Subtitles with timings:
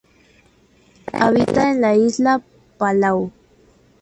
[1.13, 2.41] Habita en la isla
[2.79, 3.31] Palau.